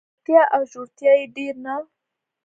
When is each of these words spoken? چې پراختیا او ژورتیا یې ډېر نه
چې 0.03 0.07
پراختیا 0.23 0.43
او 0.55 0.61
ژورتیا 0.71 1.11
یې 1.19 1.25
ډېر 1.35 1.55
نه 1.65 1.75